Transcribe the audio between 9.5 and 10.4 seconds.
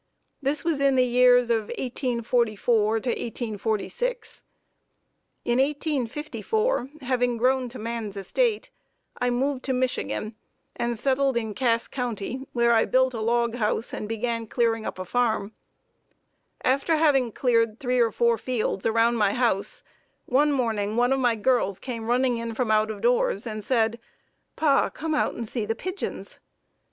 to Michigan